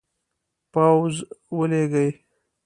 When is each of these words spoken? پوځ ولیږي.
پوځ 0.73 1.13
ولیږي. 1.57 2.07